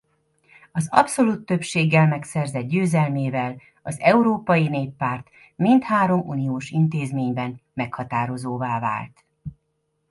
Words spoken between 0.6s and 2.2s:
Az abszolút többséggel